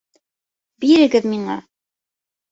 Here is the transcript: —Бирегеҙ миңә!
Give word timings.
—Бирегеҙ 0.85 1.27
миңә! 1.33 1.59